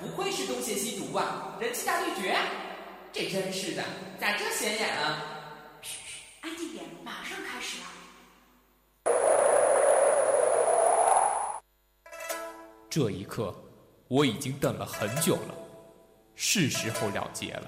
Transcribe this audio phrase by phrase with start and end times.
[0.00, 2.36] 不愧是东邪西毒啊，人气大对决！
[3.12, 3.82] 这真是的，
[4.20, 5.22] 咋这显眼啊？
[5.80, 7.86] 嘘嘘，安静点，马上开始了。
[12.90, 13.54] 这一刻，
[14.08, 15.54] 我已经等了很久了，
[16.34, 17.66] 是时候了结了。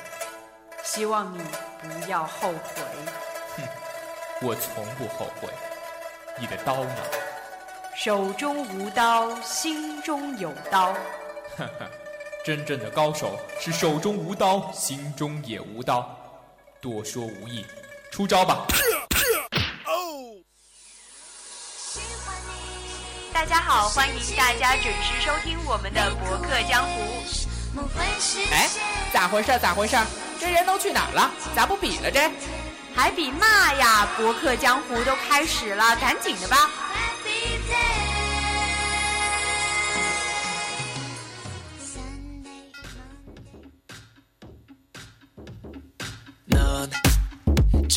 [0.84, 1.42] 希望你
[1.80, 2.82] 不要后悔。
[3.56, 3.62] 哼，
[4.42, 5.48] 我从不后悔。
[6.38, 6.96] 你的刀呢？
[7.96, 10.92] 手中无刀，心中有刀。
[11.56, 11.90] 哈哈，
[12.48, 16.18] 真正的高手是手中无刀，心中也无刀。
[16.80, 17.62] 多说无益，
[18.10, 18.66] 出招吧！
[23.34, 27.02] 大家好，欢迎大家准时收听我们的《博客江湖》。
[28.50, 28.66] 哎，
[29.12, 29.58] 咋回事？
[29.58, 29.98] 咋回事？
[30.40, 31.30] 这人都去哪儿了？
[31.54, 32.30] 咋不比了这？
[32.96, 34.08] 还比嘛呀？
[34.22, 36.70] 《博客江湖》都开始了，赶紧的吧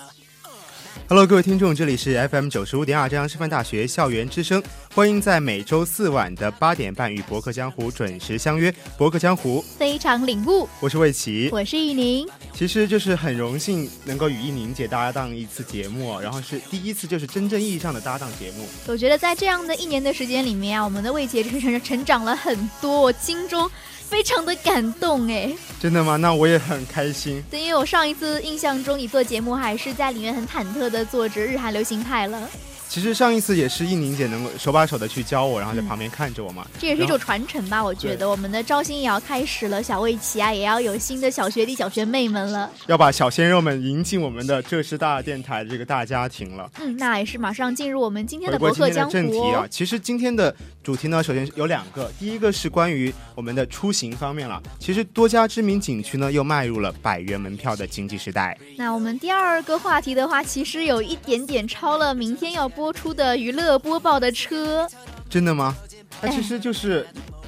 [1.09, 4.62] ！Hello，各位听众，这里是 FM 九十五点二浙江师范大学校园之声，
[4.95, 8.70] 欢迎在每周四晚的八点半与博客江湖准时相约。
[8.98, 12.28] 博客江湖非常领悟，我是魏琪，我是玉宁。
[12.53, 18.67] 其实就是很荣幸能够与易宁姐搭档一次节目，然后是第一次就是真正意义上的搭档节目。
[18.87, 23.70] 我觉得在这样的一年的时间里面啊，我们的魏姐成成成长了很多，我心中。
[24.09, 26.17] 非常的感动哎，真的吗？
[26.17, 27.42] 那我也很开心。
[27.51, 32.48] 对，因为我上一次印象中你做节目还是在里面很忐忑的做着日韩流行派了。
[32.89, 36.67] 其实上一次也是应宁姐能够手把手的去教我，然后在旁边看着我嘛。
[36.78, 37.84] 这也是一种传承吧？
[37.84, 46.70] 我觉得我们的招新也要开始了，小魏琪啊，也要有新的小学弟、小学妹们了，要把小鲜肉们迎进我们的浙师大电台的这个大家庭了。
[46.81, 49.12] 嗯，那也是马上进入我们今天的博客江湖。
[49.12, 54.62] 正题啊，其实今天的主题呢，首先有两个，第一个是关于我们的出行方面了。
[54.78, 58.56] 其实多家知名景区呢，又迈入了百元门票的经济时代。
[58.78, 63.77] 那我们第二个话题的话，其实有一点点超了明天要播出的娱乐。
[63.81, 64.87] 播报的车，
[65.28, 65.77] 真的吗？
[66.22, 67.05] 那其实就是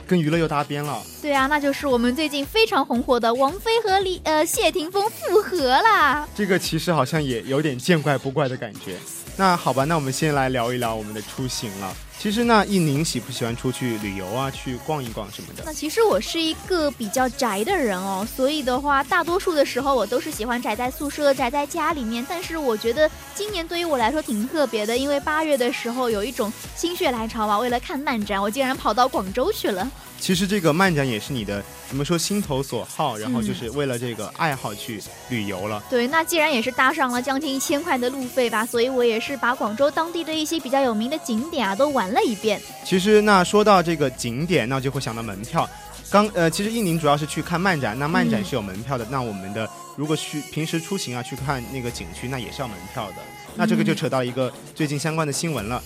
[0.08, 1.00] 跟娱乐又搭边了。
[1.22, 6.28] 对啊，那就是我们最近非常红火的王菲和李呃谢霆锋复合啦。
[6.34, 8.96] 这个其实好像也有点见怪不怪的感觉。
[9.36, 11.94] 那好吧，那我们先来聊一聊我们的出行了。
[12.20, 15.62] 其实那，一宁喜不喜欢出去旅游啊，去逛一逛什么的？
[15.64, 22.22] 那其实我是一个比较宅的人哦，所以的话，大多数的时候我都是喜欢宅在宿舍、宅在家里面。
[22.28, 29.90] 但是我觉得今年对于我来说挺特别的，因为八月的时候有一种心血来潮吧，为了看漫展，我竟然跑到广州去了。
[30.20, 35.82] 其实这个漫展也是你的怎么说心头所好，然后就是为了这个爱好去旅游了。
[35.88, 42.60] 对，那既然也是搭上了将近一千块的路费吧，所以我也是把广州当地的一些比较有名的景点啊都玩了一遍。
[42.84, 45.68] 其实那说到这个景点，那就会想到门票。
[46.10, 49.06] 刚呃，其实印宁主要是去看漫展，那漫展是有门票的。
[49.10, 53.16] 那我们的如果去平时出行啊去看那个景区，那也是要门票的。
[53.54, 55.80] 那这个就扯到一个最近相关的新闻了。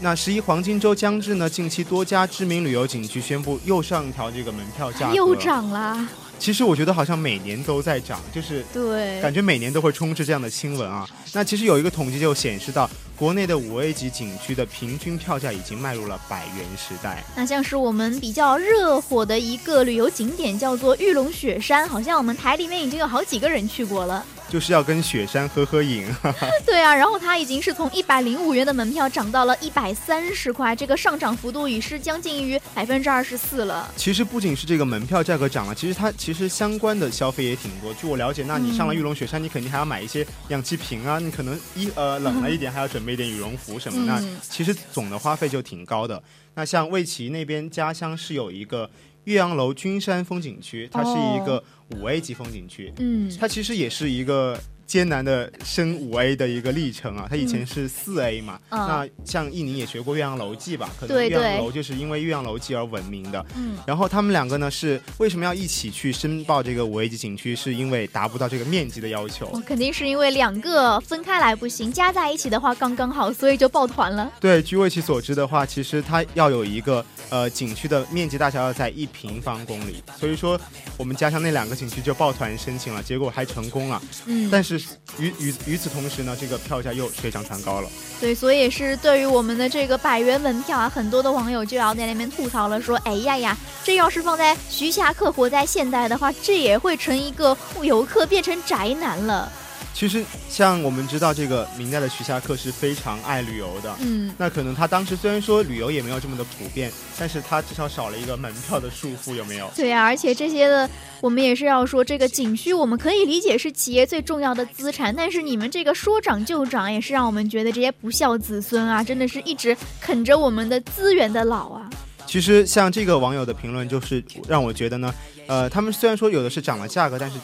[0.00, 6.06] 那十一黄金周将至呢，近期多家知名旅游景区宣布又上调这个门票价格，又涨了。
[6.38, 11.08] 其实我觉得好像每年都在涨，就是对，感觉每年都会充斥这样的新闻啊。
[11.32, 17.24] 那其实有一个统计就显示到，国内的五 A 级景区的平均票价已经迈入了百元时代。
[17.34, 24.24] 那像是我们比较热火的一个旅游景点叫做玉龙雪山，好像我们台里面已经有好几个人去过了。
[24.48, 26.06] 就是要跟雪山合合影，
[26.64, 33.90] 对啊，然后它已经是从一百零五元的门票涨到了一百三十块，这个上涨幅度已是将近于百分之二十四了。
[33.96, 37.92] 其实不仅是这个门票价格涨了，其实它其实相关的消费也挺多。
[37.94, 44.04] 据我了解，那你上了玉龙雪山，你肯定还要买一些氧气瓶啊，你可能一呃冷了一点，还要准备一点羽绒服什么。
[44.04, 46.22] 那其实总的花费就挺高的。
[46.54, 48.88] 那像魏琪那边家乡是有一个
[49.24, 51.62] 岳阳楼君山风景区，它是一个。
[51.90, 54.58] 五 A 级风景区，嗯，它其实也是一个。
[54.86, 60.90] 艰难的升五 A 的一个历程啊，他以前是四 A 嘛，那像印尼也学过《岳阳楼记》吧？
[61.00, 63.44] 可能《岳阳楼》就是因为《岳阳楼记》而闻名的。
[63.56, 67.56] 嗯，然后他们两个呢是为什么要一起去申报这个五 A 级景区？
[67.56, 69.46] 是因为达不到这个面积的要求。
[69.66, 74.30] 肯定是因为两个分开来不行，加在一起的话刚刚好，所以就抱团了。
[74.38, 80.60] 对，据魏其所知的话，其实它要有一个呃景区的面积大小要在一平方公里，所以说
[80.98, 84.02] 我们加上那两个景区就抱团申请了，结果还成功了。
[84.26, 84.73] 嗯，但是。
[84.78, 87.88] 是与与与此同时呢，这个票价又水涨船高了。
[88.20, 99.50] 对，所以是对于我们的这个百元门票啊，很多的网友就要在那边吐槽了，说：“哎呀呀，这要是放在徐霞客活在现代的话，这也会成一个游客变成宅男了。”
[99.94, 103.94] 其实，像我们知道，这个明代的徐霞客是非常爱旅游的。
[104.00, 109.70] 嗯，那可能他当时虽然说旅游也没有这么的普遍，但是他至少少了一个门票的束缚，有没有？
[109.76, 121.88] 对啊，而且这些的，我们也是要说，这个景区我们可以理解是企业最重要的资产，但是你们这个说涨就涨，也是让我们觉得这些不孝子孙啊，真的是一直啃着我们的资源的老啊。
[122.26, 125.14] 其实像这个网友的评论，就是让我觉得呢，
[125.46, 127.38] 呃，他们虽然说有的是涨了价格，但是。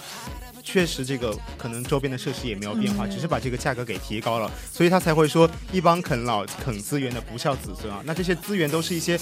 [0.73, 8.01] 确实，这个可能周边的设施也没有变化，只是把这个价格给提高了，所以他才会说一帮啃老、啃资源的不孝子孙啊。
[8.05, 9.19] 那这些资源都是一些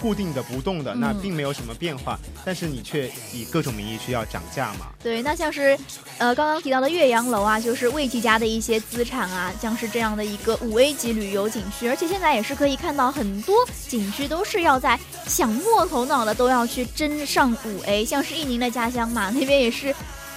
[0.00, 4.86] 固定的、不动的，那并没有什么变化，但是你却以各种名义去要涨价嘛？
[5.02, 5.78] 对，那像是
[6.16, 13.54] 呃刚刚提到的岳阳楼啊，就是魏记家的一些资产啊，像是这样的一个五 A 级旅游景区，而且现在也是可以看到很多
[13.86, 19.94] 景区都是要在想摸头脑的都要去争上五 A，像是印宁的家乡嘛，那边也是。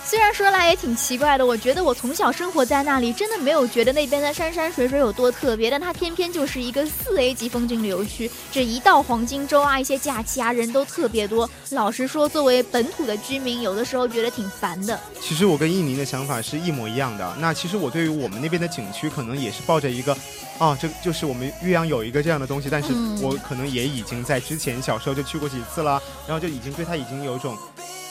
[0.09, 8.27] 虽然说来也挺奇怪的，我觉得我从小生活在那里，真的没有觉得那边的山山水水有多特别，但它偏偏就是一个四 A 级风景旅游区。
[8.51, 11.47] 这一到黄金周啊，一些假期啊，人都特别多。
[11.69, 14.99] 老实说，作为本土的居民，有的时候觉得挺烦的。
[15.21, 17.35] 其实我跟印尼的想法是一模一样的。
[17.37, 20.17] 那其实我对于我们那边的景区，可能也是抱着一个，
[20.57, 22.87] 啊，这就是我们岳阳有一个这样的东西，但是
[23.21, 27.55] 我可能也已经在之前小时候就去过几次了，然后就已经对它已经有一种。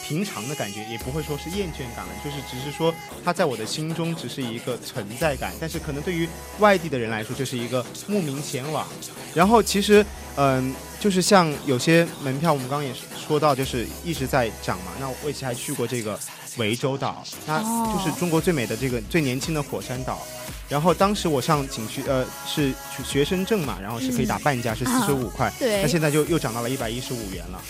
[0.09, 2.91] 平常的感觉也不会说是厌倦感了，就是只是说
[3.23, 6.27] 它在我的心中只是一个存在感，但是可能对于
[6.57, 8.87] 外地的人来说，这是一个慕名前往。
[9.35, 10.03] 然后其实，
[10.35, 12.91] 嗯，就是像有些门票，我们刚刚也
[13.27, 14.93] 说到，就是一直在涨嘛。
[14.99, 16.19] 那我以前还去过这个
[16.57, 17.61] 涠洲岛，那
[17.93, 20.25] 就是中国最美的这个最年轻的火山岛。
[20.67, 22.73] 然后当时我上景区，呃，是
[23.05, 25.53] 学生证嘛，然后是可以打半价，是四十五块。
[25.59, 25.83] 对。
[25.83, 27.61] 那现在就又涨到了一百一十五元了。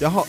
[0.00, 0.26] 然后，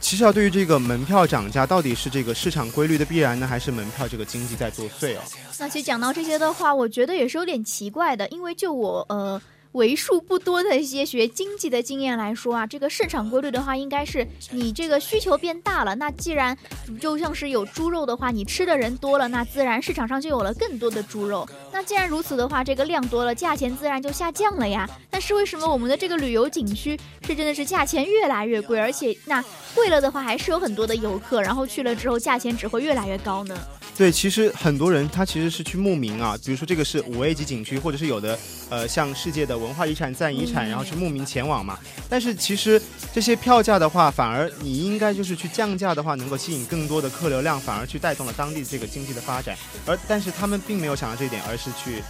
[0.00, 5.20] 其实啊，对于这个门票涨价，到底是这个市场规律的必然呢，还是门票这个经济在作祟哦？
[5.58, 9.40] 那其实讲到这些的话，我觉得也是有点奇怪的，因为就我呃。
[9.72, 16.56] 为数不多的一些学经济的经验来说啊，这个市场规律的话，应该是你这个需求变大了，那既然
[17.00, 21.48] 就像是有猪肉的话，你吃的人多了，那自然市场上就有了更多的猪肉。
[21.72, 24.88] 那既然如此的话，这个量多了，价钱自然就下降了呀。
[25.08, 29.44] 但是为什么我们的这个旅游景区是真的是价钱越来越贵，而且那
[29.74, 33.56] 贵了的话，还是有很多的游客，然后去了之后价钱只会越来越高呢？
[33.96, 38.38] 对，其实很多人他其实是去慕名啊，比如说这个是五 A 级景区，或者是有的
[38.70, 41.78] 呃像世界的文化遗产、自然遗产，然后去慕名前往嘛。
[42.08, 42.80] 但是其实
[43.12, 49.54] 这些票价的话，反而你应该就是去降价的话，能够吸引更多的客流量，反而去带动了当地这个经济的发展。
[49.84, 52.02] 而但是他们并没有想到这一点，而是去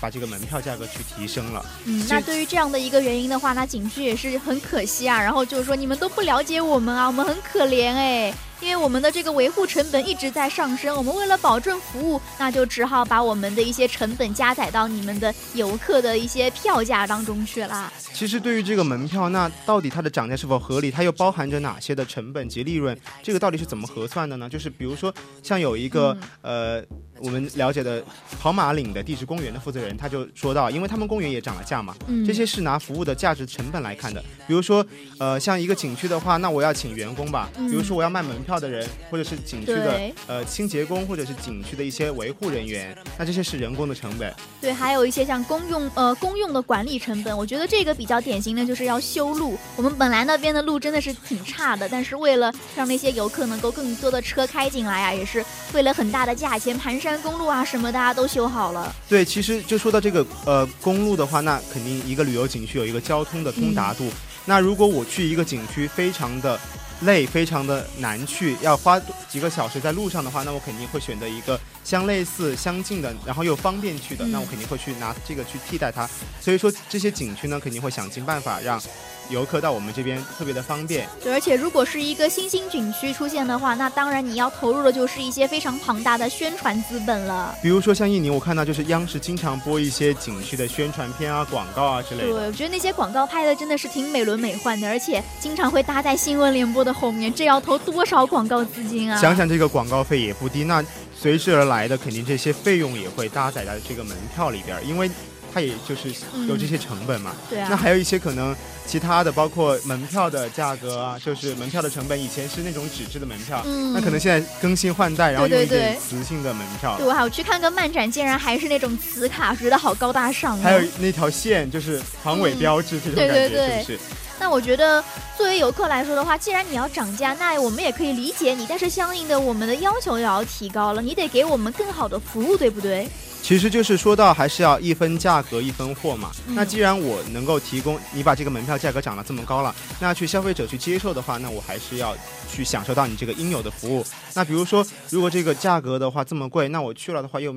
[0.00, 1.64] 把这个门票价格去提升了。
[1.84, 5.20] 嗯，那对于这样的一个原因的话，那景区也是很可惜啊。
[5.20, 8.34] 然后就是说你们都不了解我们啊，我们很可怜哎。
[8.60, 17.90] 因为我们的这个维护成本一直在上升，我们为了保证服务，那就只好把我们的一些成本加载到你们的游客的一些票价当中去了。
[18.12, 20.90] 其实对于这个门票，那到底它的涨价是否合理？
[20.90, 22.94] 它又包含着哪些的成本及利润？
[23.22, 24.46] 这个到底是怎么核算的呢？
[24.46, 25.10] 就是比如说，
[25.42, 26.84] 像有一个呃。
[27.20, 28.02] 我们了解的
[28.40, 31.94] 跑马岭的地质公园的负责人，他就说到，因为他们公园也涨了价嘛，
[32.26, 34.22] 这些是拿服务的价值成本来看的。
[34.46, 34.84] 比如说，
[35.18, 44.34] 呃，像一个景区的话，那我要请员工吧，比如说我要卖门票的人，或者是景区的呃清洁工，或者是景区的一些维护人员，那这些是人工的成本。
[44.60, 49.58] 对，还有一些像公用呃公用的管理成本，我觉得这个比较典型的就是要修路。
[49.76, 57.09] 我们本来那边的路真的是挺差的，但是为了让那些游客能够更多的车开进来啊，也是为了很大的价钱盘山。
[57.18, 58.94] 公路啊，什么大家都修好了。
[59.08, 64.10] 对，其实就说到这个呃公路的话，那肯定一个旅游景区有一个交通的通达度。
[64.46, 66.58] 那如果我去一个景区，非常的
[67.02, 74.26] 累，非常的难去，要花几个小时在路上的话，那我肯定会选择一个相类似、相近的，然后又方便去的。
[74.26, 76.08] 那我肯定会去拿这个去替代它。
[76.40, 78.80] 所以说这些景区呢，肯定会想尽办法让。
[79.28, 87.54] 游客到我们这边特别的方便，对，而且如果是一个新兴景区出现的话，那当然你要投入的就是一些非常庞大的宣传资本了。
[87.62, 92.28] 比如说像印尼，我看到就是央视经常播一些景区的宣传片啊、广告啊之类的。
[92.28, 99.16] 对，我觉得那些广告拍的真的是挺美轮美奂的，而且经常会搭在新闻联播的后面，这要投多少广告资金啊？
[99.20, 100.84] 想想这个广告费也不低，那。
[101.20, 105.10] 随之而来的肯定这些费用也会搭载在这个门票里边儿，因为
[105.52, 106.08] 它也就是
[106.48, 107.34] 有这些成本嘛。
[107.50, 107.66] 对啊。
[107.68, 117.06] 那还有一些可能其他的，包括门票的价格啊，就是门票的成本，以前是那种纸质的门票，嗯那可能现在更新换代，然后用一点磁性的门票对，。
[117.06, 120.60] 我还有去看个漫展，竟然还是那种磁卡，觉得好高大上哦。
[120.62, 123.98] 还有那条线就是防伪标志这种感觉，对对是不是？
[124.40, 125.04] 那我觉得，
[125.36, 133.06] 作为游客来说的话，既然你要涨价，那我们也可以理解你，但是相应的，我们的要求也要提高了，你得给我们更好的服务，对不对？
[133.42, 136.30] 其实就是说到还是要一分价格一分货嘛。
[136.46, 142.14] 嗯那既然我能够提供，你把这个门票价格涨了这么高了，那去消费者去接受的话，那我还是要
[142.50, 144.04] 去享受到你这个应有的服务。
[144.34, 147.54] 那比如说，如果这个价格的话这么贵，那我去了的话又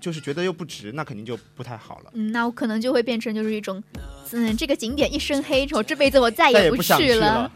[0.00, 2.10] 就是觉得又不值，那肯定就不太好了。
[2.14, 3.82] 嗯，那我可能就会变成就是一种，
[4.32, 7.50] 嗯，这个景点一身黑，我这辈子我再也不去了。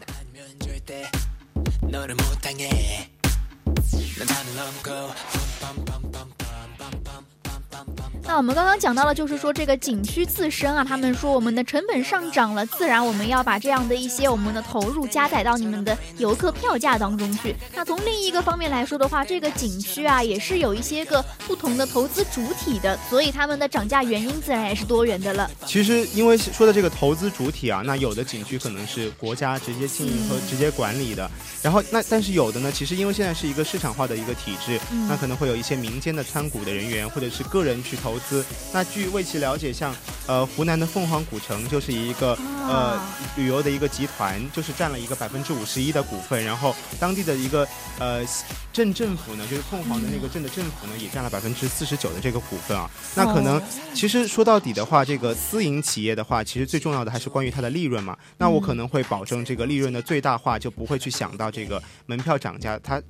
[8.25, 17.53] 那我们刚刚讲到了，就是说这个景区自身啊，他们说我们的成本上涨了，自然我们要把这样的一些我们的投入加载到你们的游客票价当中去。
[17.75, 21.23] 那从另一个方面来说的话，这个景区啊，也是有一些个。
[21.47, 25.49] 不同的投资主体的，所以他们的涨价原因自然也是多元的了。
[25.65, 31.29] 其实因为说的这个投资主体啊，那有的景区可能是国家直接经营和直接管理的，
[31.61, 38.43] 然后那但是有的呢，其实因为现在是一个市场化的一个体制，嗯那可能会有一些民间的参股的人员或者是个人去投资。
[38.71, 39.95] 那据为其了解，像
[40.27, 47.67] 呃湖南的凤凰古城就是一个呃啊旅游的一个集团，就是占了一个百分之五十一的股份，然后当地的一个
[47.99, 48.25] 呃
[48.71, 52.87] 镇政府呢，就是凤凰的那个镇的政府呢，也占了百分之四十九的这个股份啊。
[53.15, 53.63] 那可能哦
[53.93, 58.15] 其实说到底的话，这个私营企业的话，其实最重要的还是关于它的利润嘛。
[58.37, 63.01] 那我可能会保证这个利润的最大化，就不会去想到这个门票涨价它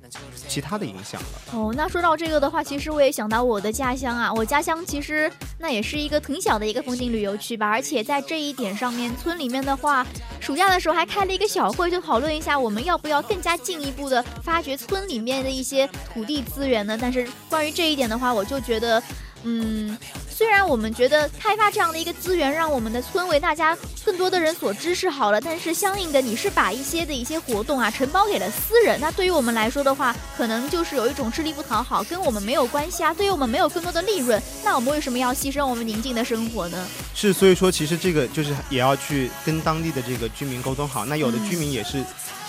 [0.48, 1.28] 其他的影响了。
[1.52, 10.06] 哦，那说到这个的话，其实我也想到我的家乡啊，我家乡其实那也是一个挺小的一个风景旅游区吧，而且在这一点上面，村里面的话，
[10.40, 16.98] 暑假的时候还开了一个小会，就讨论一下我们要不要更加进一步的发掘村里面的一些土地资源呢？
[17.00, 19.02] 但是关于这一点的的话，我就觉得。
[19.46, 19.94] 嗯，
[20.30, 33.12] 虽然我们觉得开发这样的一个资源，让我们的村为大家更多的人所知是好了，但是相应的你是把一些的一些活动啊承包给了私人，那对于我们来说的话，可能就是有一种吃力不讨好，跟我们没有关系啊。
[33.12, 36.88] 对于我们没有更多的利润，那我们为什么要牺牲我们宁静的生活呢？
[37.14, 41.04] 是，所以说其实这个就是也要去跟当地的这个居民沟通好。
[41.04, 42.02] 那有的居民也是，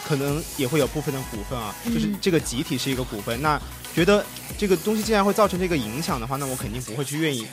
[0.08, 3.42] 可能也会有部分的股份啊，就是嗯这个集体是一个股份。
[3.42, 3.60] 那
[3.94, 4.24] 觉得
[4.58, 7.48] 这个东西既然会造成这个影响的话，那我肯定不会去愿意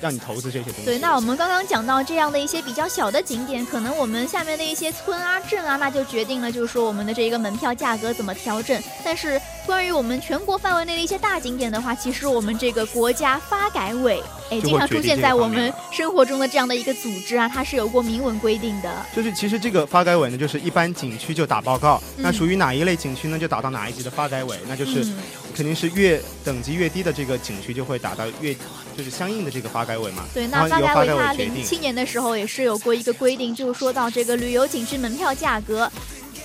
[0.00, 0.84] 让你投资这些东西。
[0.84, 8.82] 对，那我们刚刚讲到这样的一些比较小的景点，可能我们下面的一些村啊、镇啊，那就决定了，就是说我们的这一个门票价格怎么调整。
[9.04, 18.94] 但是关于我们全国范围内的一些大景点的话，其实我们这个国家发改委，哎，经常出现在我们生活中的这样的一个组织啊，它是有过明文规定的。
[19.16, 25.16] 就是其实这个发改委呢，就是一般景区就打报告，那嗯属于哪一类景区呢，就打到哪一级的发改委，那就是嗯
[25.54, 28.54] 肯定是越等级越低的这个景区就会打到越
[28.96, 30.24] 就是相应的这个发改委嘛。
[30.34, 31.64] 对，那发改委它零。
[31.64, 35.90] 七年的时候也是有过一个规定，就是说到这个旅游景区门票价格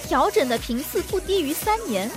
[0.08, 2.10] 调整的频次不低于三年。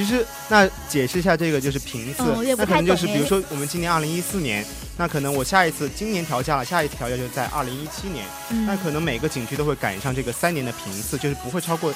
[0.00, 2.22] 其实那解释一下这个就是频次，
[2.56, 4.64] 那可能就是比如说我们今年二零一四年，
[4.96, 11.92] 那可能我下一次今年调价了，下一次调价就在二零一七年，嗯那可能每个景区都会赶上这个三年的频次，就是不会超过。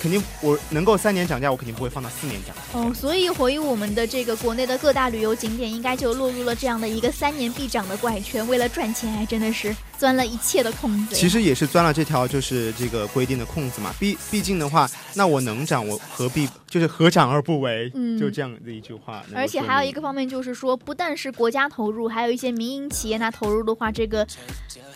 [0.00, 2.54] 肯定我能够三年涨价，我肯定不会放到四年涨。
[2.72, 8.46] 哦，所以回忆我们的这个国内的各大旅游景点，应该就落入了这样的一个三年必涨的怪圈。
[8.46, 11.14] 为了赚钱，还真的是钻了一切的空子。
[11.14, 13.92] 其实也是钻了这条就是这个规定的空子嘛。
[13.98, 17.90] 毕毕竟的话，那我能涨，我何必就是何涨而不为？
[17.94, 19.22] 嗯就这样的一句话。
[19.34, 24.26] 而且还有一个方面就是说，不但是国家投入，还有一些民营企业那投入的话，这个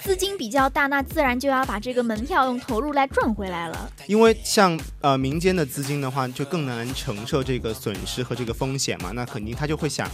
[0.02, 3.90] 资金比较大，那自然就要把这个门票用投入来赚回来了。
[4.06, 10.08] 因为像呃民间的资金的话，就更难承受这个损失和这个风险嘛，那肯定他就会想，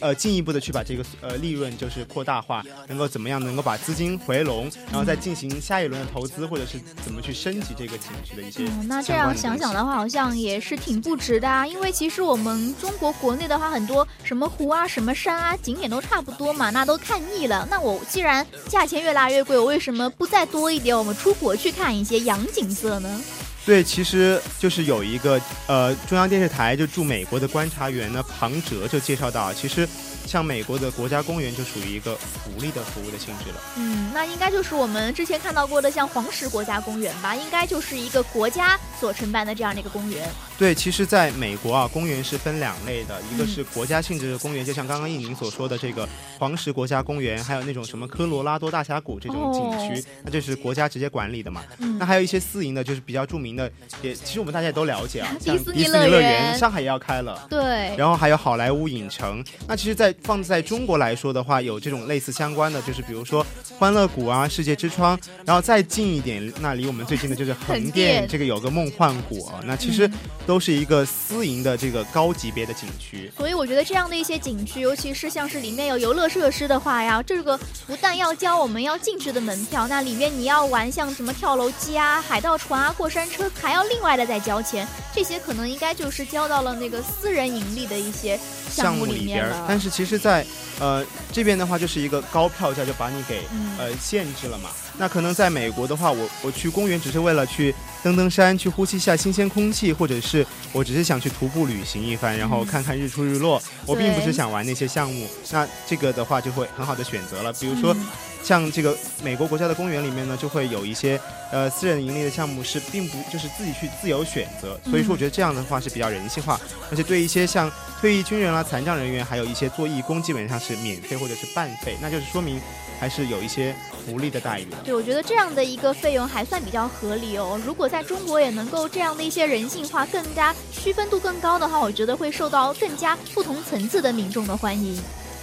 [0.00, 11.66] 呃进一步的去把这个呃利润就是扩大化，能够怎么样能够把资金回笼，然后再进行下一轮的投资，或者是怎么去升级这个景区的一些嗯，那这样想想的话，好像也是挺不值的啊。
[11.66, 17.66] 因为其实我们中国国内的话，很多什么湖啊、什么山啊，景点都差不多嘛，那都看腻了。
[17.70, 20.96] 那我既然价钱越拉越贵，我为什么不再多一点？
[20.96, 23.20] 我们出国去看一些洋景色呢？
[23.66, 29.86] 对，其实就是有一个呃，中央电视台就驻美国的观察员呢，庞哲就介绍到，其实
[30.24, 33.60] 像美国的国家公园就属于一个福利的服务的性质了。
[33.76, 37.34] 嗯，那应该就是我们之前看到过的像黄石国家公园吧？
[37.34, 40.28] 应该就是一个国家所承办的这样的一个公园。
[40.56, 46.08] 对，其实在美国啊，公园是分两类的，一个嗯是国家性质的公园，就像刚刚应宁所说的这个
[46.38, 51.64] 黄石国家公园，还有那种什么科罗拉多大峡谷这种景区，那就是国家直接管理的嘛。
[51.78, 53.70] 嗯那还有一些私营的，就是比较著名的，
[54.02, 57.46] 也其实我们大家也都了解啊，像迪士尼乐乐园园，上海也要开了。
[57.48, 59.42] 对，然后还有好莱坞影城。
[59.66, 63.44] 那其实，在放在中国来说的话，有这种类似相关的，就是比如说
[63.78, 69.60] 欢乐谷啊、世界之窗，然后再近一点，那离我们最近的就是横横店，这个有个梦幻谷啊。
[69.64, 70.12] 那其实嗯
[70.46, 73.30] 都是一个私营的这个高级别的景区。
[73.36, 84.86] 所以我觉得这样的一些景区，尤其是像是里面有游乐设施的话呀，这个不但要交我们要进去的门票，那里面你要玩像什么跳楼机啊、海盗船啊、过山车，还要另外的再交钱。
[85.14, 88.38] 这些可能应该就是交到了那个私人盈利的一些
[88.70, 90.44] 项目目里面了。，但是其实在，
[90.78, 94.70] 呃这边的话就是一个高票价就把你给嗯呃限制了嘛。
[94.98, 103.62] 那可能在美国的话，我我去公园只是为了去登登山，去呼吸一下新鲜空气，或者是我只是想去徒步旅行一番，然后嗯看看日出日落。
[103.86, 107.52] 我并不是想玩那些项目，那这个的话就会很好的选择了。
[107.54, 108.06] 比如说嗯
[108.46, 117.68] 像这个美国国家的公园里面呢，就会有一些呃私人盈利的项目是并不就是自己去自由选择，所以说我觉得这样的话是比较人性化，而且对一些像
[118.00, 122.60] 退役军人啦、残障人员，还有一些做义工，基本上是免费或者是半费，那就是说明
[123.00, 123.74] 还是有一些
[124.06, 124.76] 福利的待遇的。
[124.84, 127.60] 对，我觉得这样的一个费用还算比较合理哦。
[127.66, 134.96] 如果在中国也能够这样的一些人性化、更加区分度更高的话，我觉得会受到更加不同层次的民众的欢迎。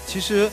[0.07, 0.49] 其实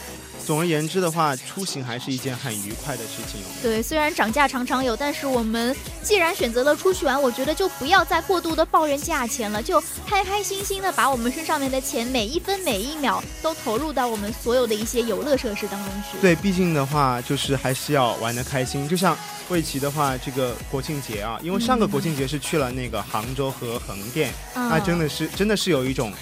[0.51, 3.47] 总而言之的话，出行还是一件很愉快的事情哦。
[3.63, 16.19] 对，虽然涨价常常有，但是我们既然选择了出去玩，我觉得就不要再过度的抱怨价钱了，就开开心心的把我们身上面的钱每一分每一秒都投入到我们所有的一些游乐设施当中去。
[16.21, 18.89] 对，毕竟的话就是还是要玩的开心。
[18.89, 19.17] 就像
[19.51, 26.13] 魏琪的话，这个国庆节啊，因为上个国庆节是去了那个杭州和横店，嗯，那真的是真的是有一种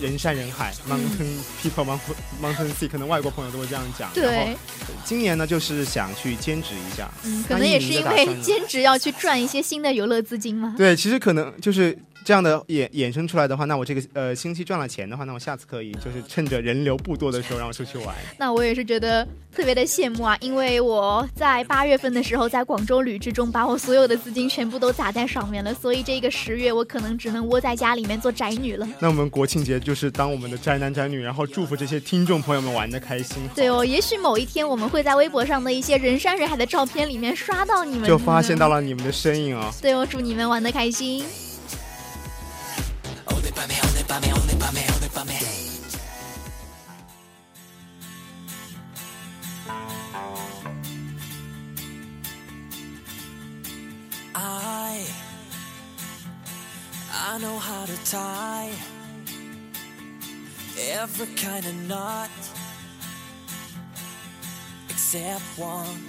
[0.00, 1.26] 人山人海嗯，mountain
[1.62, 4.10] people mountain mountain sea，可能外国朋友都会这样讲。
[4.14, 4.56] 然后对，
[5.04, 7.10] 今年呢，就是想去兼职一下。
[7.24, 10.74] 嗯，可能也是因为兼职要去赚一些新的游乐资金嘛。
[10.76, 18.12] 对，其实可能就是这样的衍衍生出来的话，那我这个呃星期赚了钱的话，那我下次可以就是趁着人流不多的时候让我出去玩。
[18.36, 19.24] 那我也是觉得
[19.54, 28.86] 特别的羡慕啊，因为我在八月份的时候在广州旅之中把我所有的资金全部都砸在上面了，所以这个十月我可能只能窝在家里面做宅女了。
[28.98, 33.48] 那我们国庆节就是当我们的宅男宅女，然后祝福这些听众朋友们玩的开心。
[33.54, 38.66] 对哦，也许某一天我们会在微博上的一些人山人海的照片里面刷到你们，就发现到。
[38.66, 39.72] 了你们的身影哦。
[39.80, 41.24] 对哦，祝你们玩的开心。
[44.08, 45.36] By me, only by me.
[54.34, 55.04] I
[57.12, 58.70] I know how to tie
[60.90, 62.30] every kind of knot
[64.88, 66.08] except one.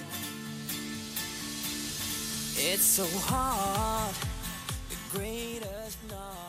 [2.56, 4.14] It's so hard,
[4.90, 6.47] the greatest knot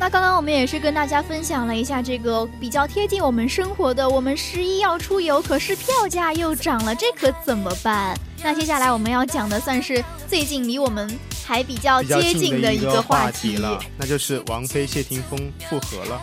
[0.00, 8.18] 那刚刚我们也是跟大家分享了一下这个比较贴近我们生活的，我们十一要出游，可是票价又涨了，这可怎么办？
[8.42, 11.06] 那接下来我们要讲的算是最近离我们
[11.44, 16.18] 还比较接近的一个话题了，那就是王菲、谢霆锋复合了。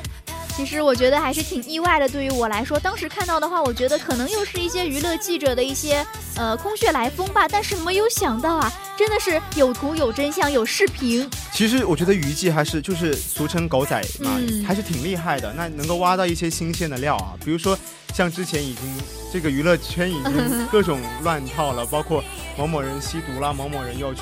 [0.56, 6.04] 其实我觉得还是挺意外的，对于我来说，当时看到的话，我觉得可能又是一些娱乐记者的一些
[6.36, 15.54] 呃空穴来风吧，但是没有想到啊，真的是有图有真相有视频，其实我觉得娱记还是就是俗称狗仔嘛，嗯还是挺厉害的。
[15.54, 17.78] 那能够挖到一些新鲜的料啊，比如说
[18.16, 18.84] 像之前已经
[19.32, 22.24] 这个娱乐圈已经各种乱套了，包括
[22.58, 24.22] 某某人吸毒啦，某某人又去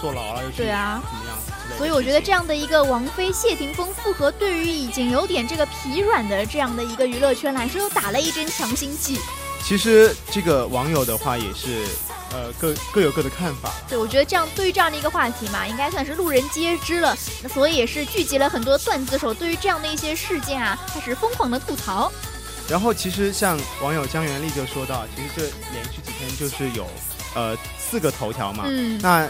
[0.00, 1.76] 坐牢了，又去对啊怎么样之类的。
[1.76, 9.18] 所以我觉得这样的一个王菲、谢霆锋复合，对于已经有点这个疲软的这样的一个娱乐圈来说，又打了一针强心剂。
[9.62, 11.86] 其实这个网友的话也是
[12.34, 13.72] 呃各各有各的看法。
[13.88, 17.16] 对，我觉得这样对于这样的一个话题嘛，应该算是路人皆知了。
[17.42, 22.12] 那所以也是聚集了很多段子手，对于这样的一些事件啊，开始疯狂的吐槽。
[22.68, 25.42] 然后其实像网友江元丽就说到，其实这
[25.72, 26.86] 连续几天就是有
[27.36, 28.64] 呃四个头条嘛。
[28.66, 29.28] 嗯，那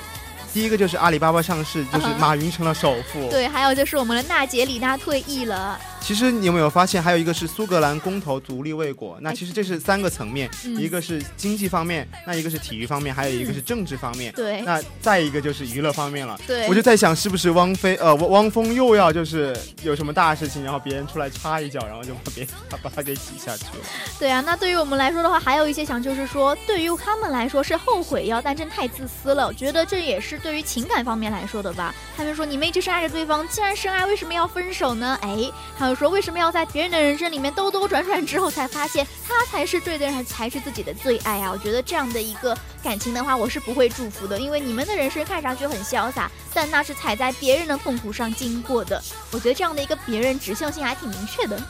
[0.53, 3.29] 第一个就是阿里巴巴上市，就是马云成了首富。
[3.29, 5.79] 对，还有就是我们的娜姐李娜退役了。
[6.01, 9.17] 其实你有没有发现，还有一个是苏格兰公投独立未果？
[9.21, 14.33] 那其实这是三个层面，嗯一个是经济方面，那一个是体育方面，还有一个是政治方面。
[14.35, 16.39] 对那再一个就是娱乐方面了。
[16.47, 23.85] 对我就在想，是不是汪菲呃汪汪峰又要就是有什么大事情，然后别人出来插一脚，然后就把别把把他给挤下去了。
[24.19, 29.47] 对啊，那对于我们来说的话，还有一些想就是说，对于他们来说是后悔药，但真太自私了。
[29.47, 31.95] 我觉得这也是对于情感方面来说的吧。
[32.17, 35.19] 他们说你们一直深爱着对方，既然深爱，为什么要分手呢？
[35.23, 41.51] 哎，还有说为什么要在别人的人生里面兜兜转转之后才发现他才是对的人，才是自己的最爱啊？
[41.53, 49.03] 我觉得这样的一个感情的话，我是不会祝福的，因为你们的人生看上去很潇洒，但那是踩在别人的痛苦上经过的。
[49.31, 51.61] 我觉得这样的一个别人指向性还挺明确的。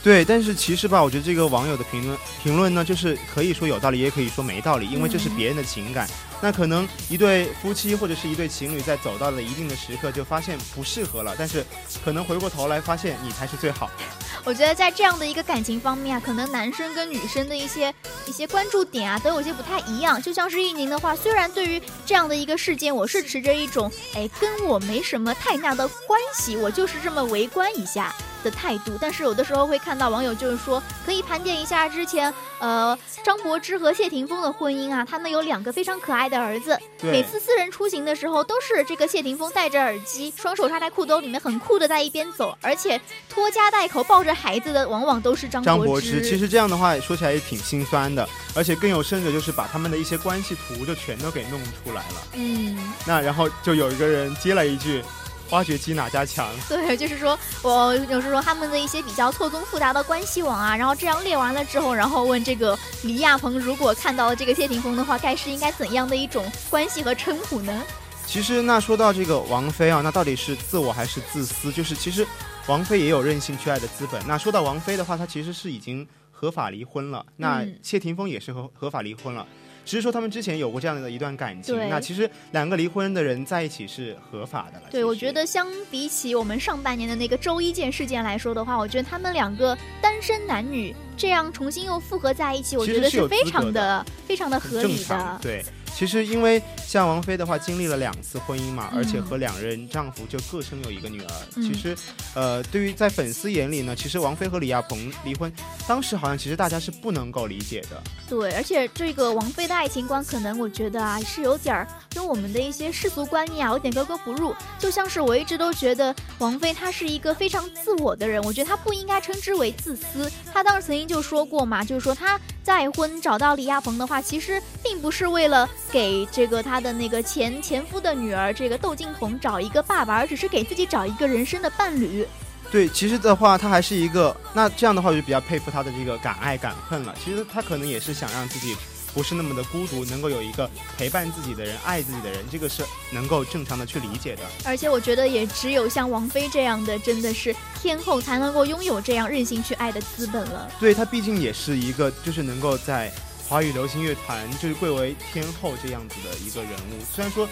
[0.00, 6.08] 对，但是其实吧，我觉得这个网友的评论评论呢，就是可以说有道理，也可以说没道理，因为这是别人的情感。
[6.40, 11.64] 那可能一对夫妻或者是一对情侣在走到了一定的时刻，就发现不适合了，但是
[12.04, 13.90] 可能回过头来发现你才是最好。
[14.44, 17.92] 我觉得在这样的一个感情方面啊，可能男生跟女生的一些
[18.24, 20.22] 一些关注点啊，都有些不太一样。
[20.22, 28.96] 就像是一宁的话，虽然对于这样的一个事件，我是持着一种哎跟我没什么太大的关系，我就是这么围观一下的态度。
[29.00, 36.78] 但是有的时候会看到网友就是说，可以盘点一下之前呃张柏芝和谢霆锋的婚姻啊，他们有两个非常可爱的儿子。
[37.02, 52.26] 每次私人出行的时候，都是这个谢霆锋戴着耳机，双手插在裤兜里面，很酷的在一边走，而且拖家带口抱着孩子的，往往都是张柏芝其实这样的话说起来也挺心酸的，而且更有甚者就是把他们的一些关系图就全都给弄出来了。
[52.34, 55.02] 嗯，那然后就有一个人接了一句
[55.50, 67.82] ：“挖掘机哪家强对，就是说我有时说他们的一些比较错综复杂的关系网啊，然后这样列完了之后，然后问这个李亚鹏，如果看到了这个谢霆锋的话，该是应该怎样的一种关系和称呼呢？？”
[68.26, 71.72] 其实那说到这个王菲啊，那到底是自我还是自私？
[71.72, 72.26] 就是其实
[72.66, 74.22] 王菲也有任性去爱的资本。
[74.26, 77.24] 那说到王菲的话，她其实是已经合法离婚了。
[77.36, 79.46] 那嗯谢霆锋也是合合法离婚了。
[79.88, 84.86] 只是说他们之前有过这样的一段感情，那其实两个离婚的人在一起是合法的了。
[84.90, 95.38] 对，我觉得相比起我们上半年的那个周一见事件来说的话，我觉得他们两个单身男女这样重新又复合在一起，我觉得是非常的非常的合理的。
[95.40, 95.64] 对，
[95.98, 101.30] 其实因为像王菲的话，经历了两次婚姻嘛，嗯而且和两人丈夫就各生有一个女儿。
[101.56, 101.96] 嗯其实，
[102.36, 105.52] 呃，对于在粉丝眼里呢，其实王菲和李亚鹏离婚，
[105.88, 108.00] 当时好像其实大家是不能够理解的。
[108.28, 114.54] 对，而且这个王菲的爱情观，可能我觉得啊，是有点儿跟我们的一些世俗观念啊，有点格格不入。
[114.78, 120.30] 就像是我一直都觉得王菲她是一个非常自我的人，我觉得她不应该称之为自私。
[120.54, 132.26] 她当时曾经就说过嘛，就是说她再婚找到李亚鹏的话，其实并不是为了给这个她的那个前前夫的女儿这个窦靖童找一个爸爸，而只是给自己找一个人生的伴侣。
[132.70, 137.14] 对，其实的话，他还是一个，那这样的话，我就比较佩服他的这个敢爱敢恨了。
[137.24, 138.76] 其实他可能也是想让自己
[139.14, 144.42] 不是那么的孤独，能够有一个陪伴自己的人、爱自己的人，这个是能够正常的去理解的。
[144.66, 150.70] 而且我觉得也只有像王菲这样的，真的是天后才能够拥有这样任性去爱的资本了。
[150.78, 153.10] 对他毕竟也是一个，就是能够在
[153.48, 157.02] 华语流行乐坛就是贵为天后这样子的一个人物。
[157.14, 157.48] 虽然说，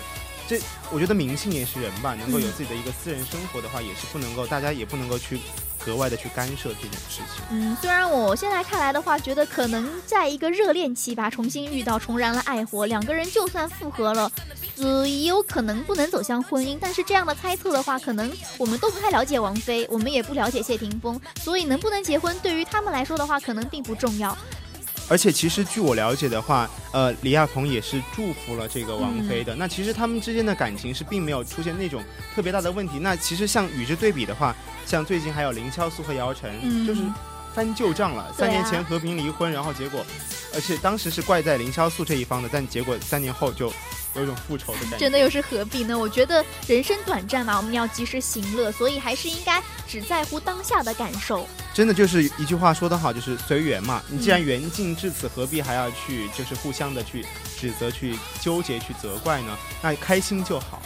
[0.46, 0.60] 这
[0.92, 5.40] 我觉得明星也是人吧，能够有自己的一个私人生活的话，也是不能够，大家也不能够去
[5.82, 7.42] 格外的去干涉这种事情。
[7.50, 14.30] 嗯，虽然我现在看来的话，觉得可能在一个热恋期吧，重新遇到，重燃了爱火，两个人就算复合了，
[14.76, 16.76] 呃，也有可能不能走向婚姻。
[16.78, 24.36] 但是这样的猜测的话，可能我们都不太了解王菲，我们也不了解谢霆锋，所以能不能结婚，对于他们来说的话，可能并不重要。
[25.08, 29.54] 而且其实据我了解的话，呃，李亚鹏也是祝福了这个王菲的。
[29.54, 32.02] 那其实他们之间的感情是并没有出现那种
[32.34, 32.98] 特别大的问题。
[32.98, 37.02] 那其实像与之对比的话，像最近还有林潇肃和姚晨，嗯就是
[37.56, 38.30] 翻旧账了。
[38.36, 40.04] 三年前和平离婚，然后结果，
[40.54, 43.72] 而且当时是怪在凌潇肃这一方的，但结果三年后就
[44.14, 44.98] 有一种复仇的感觉。
[44.98, 45.98] 真的又是何必呢？
[45.98, 51.48] 我觉得人生短暂嘛，我们要及时行乐，所以还是应该只在乎当下的感受。
[51.72, 54.02] 真的就是一句话说得好，就是随缘嘛。
[54.08, 57.24] 你既然嗯缘尽至此，何必还要去就是互相的去
[57.58, 59.56] 指责、去纠结、去责怪呢？
[59.80, 60.82] 那开心就好。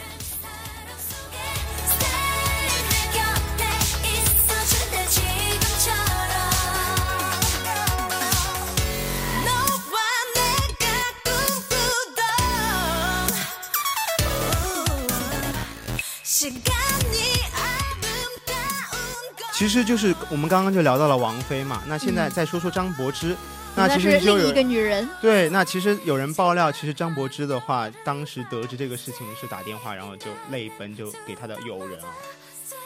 [19.61, 23.37] 其实就是我们刚刚就聊到了王菲嘛，那现在嗯再说说张柏芝。
[23.77, 25.07] 那那其实就有另一个女人。
[25.21, 32.09] 对，那其实有人爆料，其实张柏芝的话，当时得知这个事情是打电话，然后就泪奔，就给她的友人啊。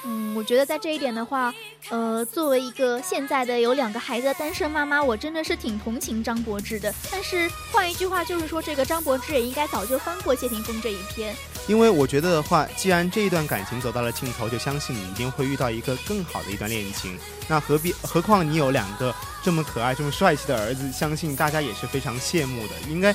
[0.07, 1.53] 嗯，我觉得在这一点的话，
[1.89, 6.95] 呃，作为一个现在的有两个孩子的单身妈妈，我真的是挺同情张柏芝的。
[7.11, 11.35] 但是换一句话就是说，这个张柏芝也应该早就翻过谢霆锋这一篇。
[11.67, 17.19] 因为我觉得的话，既然这一段感情走到了尽头，就相信你一定会遇到一个更好的一段恋情。
[17.49, 17.95] 那何必？
[18.03, 22.75] 何况你有两个这么可爱、这么帅气的儿子，相信大家也是非常羡慕的。
[22.91, 23.15] 应该，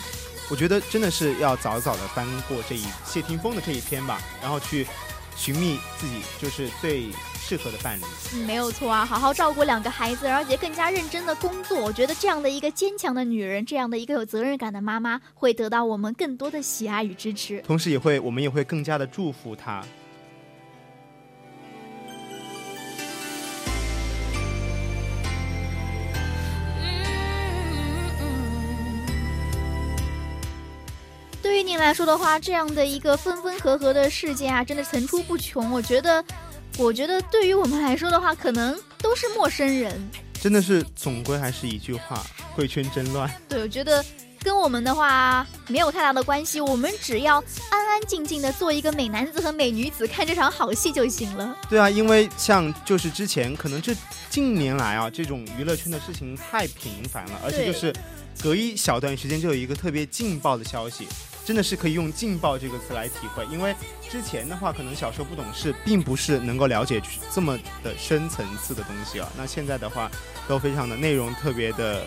[0.49, 4.88] 我觉得真的是要早早的翻过这一谢霆锋的这一篇吧，然后去
[5.39, 7.08] 寻觅自己就是最
[7.39, 8.04] 适合的伴侣。
[8.34, 11.80] 嗯，没有错啊，好好照顾两个孩子，而且更加认真的工作。
[11.80, 17.62] 我觉得这样的一个坚强的女人，这样的一个有责任感的妈妈，会得到我们更多的喜爱与支持。
[17.62, 19.82] 同时也会，我们也会更加的祝福她。
[31.82, 35.72] 来说的话，这样的一个分分合合的事件啊，真的层出不穷。
[35.72, 36.24] 我觉得，
[36.78, 40.10] 我觉得对于我们来说的话，可能都是陌生人。
[40.42, 43.30] 真的是，总归还是一句话，贵圈真乱。
[43.50, 44.04] 对，我觉得
[44.42, 51.58] 跟我们的话没有太大的关系，我们只要安安静静的做一个美男子和美女子，看这场好戏就行了。
[51.70, 53.94] 对啊，因为像就是之前可能这
[54.30, 57.94] 近年来啊，这种娱乐圈的事情太频繁了，而且就是
[58.42, 61.06] 隔一小段时间就有一个特别劲爆的消息。
[61.50, 63.76] 真的是可以用“劲爆”这个词来体会，因为
[64.08, 67.02] 之前的话，可能小时候不懂事，并不是能够了解
[67.34, 69.28] 这么的深层次的东西啊。
[69.36, 70.12] 那现在的话，
[70.48, 72.06] 都非常的内容特别的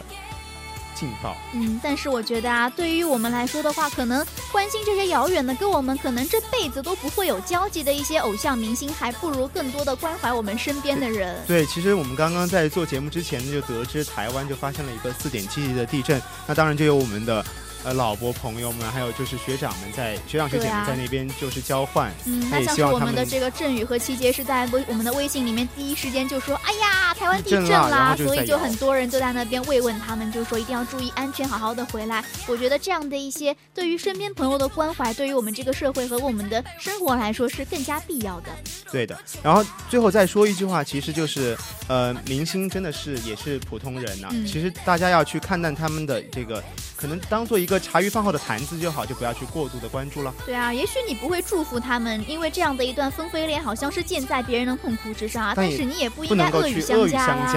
[0.94, 1.36] 劲爆。
[1.54, 11.36] 嗯，但是我觉得啊，对于我们来说的话，可能关心这些遥远的，跟我们可能这辈子都不会有交集的一些偶像明星，还不如更多的关怀我们身边的人。
[11.48, 17.44] 对，其实我们刚刚在做节目之前就得知台湾就发生了一个四点七级的地震，那当然就有我们的。
[17.84, 32.24] 呃，老婆朋友们，还有就是学长们在学长学姐们在那边就是交换，嗯，那像是我们的这个振宇和七杰是在微我们的微信里面第一时间就说，哎呀，台湾地震啦，所以就很多人都在那边慰问他们，就说一定要注意安全，好好的回来。
[32.46, 38.50] 我觉得这样的一些对于身边朋友的关怀，对于我们这个社会和我们的生活来说是更加必要的。
[38.92, 46.62] 对的，然后最后再说一句话，其实就是，呃，明星真的是也是普通人呐，其实大家要去看淡他们的这个，
[46.94, 47.71] 可能当做一个。
[47.78, 50.34] 茶余饭后的谈资就好，就不要去过度的关注了。
[50.46, 55.52] 对啊，也许你不会祝福他们，因为这样的一段分飞恋好像是建在别人的痛苦之上啊。
[55.56, 57.36] 但是你也不应该恶语相加。
[57.46, 57.52] 其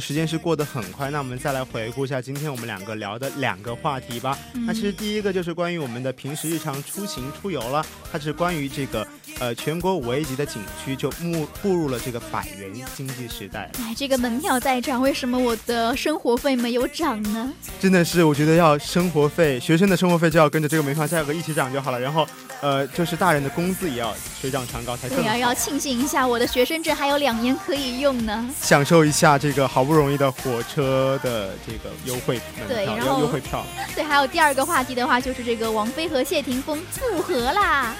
[0.00, 1.10] 时间是过得很快。
[1.10, 4.38] 那我们再来回顾一下今天我们两个聊的两个话题吧。
[4.66, 9.06] 那其实第一个就是关于我们的平时日常出行出游了，它是关于这个
[9.38, 13.70] 呃全国五 A 级的景区就步步入了这个百元经济时代。
[13.78, 17.52] 哎，这个门票在涨，为什么我的生活费没有涨呢？
[17.80, 21.98] 真的是，我觉得要生活费，学生的生活费就要跟着这个门票价格一起涨就好了。
[21.98, 22.26] 然后
[22.60, 25.18] 呃，就是大人的工资也要水涨船高才更。
[25.18, 28.48] 对呀，要庆幸一下，我的学生证还有两年可以用呢。
[28.60, 29.38] 享受一下。
[29.40, 37.94] 这个好不容易的火车的这个优惠对，然后优惠票，对，还有第二个话题的话，就是这个王菲和谢霆锋复合啦。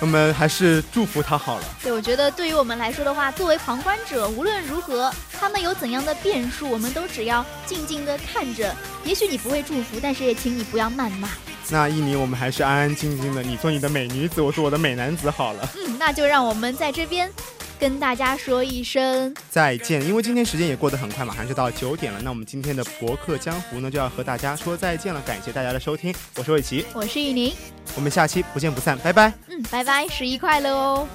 [0.00, 1.64] 我们还是祝福他好了。
[1.82, 8.74] 对，我觉得对于我们来说的话，作为旁观者，无论如何，他们有怎样的变数，我们都只要静静的看着。
[9.04, 11.28] 也许你不会祝福，但是也请你不要谩骂。
[11.68, 15.68] 那一鸣，我们还是安安静静的，你做你的美女子，我做我的美男子好了。
[15.76, 17.30] 嗯，那就让我们在这边。
[17.80, 22.20] 跟大家说一声再见，因为今天时间也过得很快，马上就到九点了。
[22.22, 25.20] 那我们今天的博客江湖呢，就要和大家说再见了。
[25.22, 27.54] 感谢大家的收听，我是魏琪，我是雨宁，
[27.96, 29.32] 我们下期不见不散，拜拜。
[29.48, 31.08] 嗯，拜拜，十一快乐哦。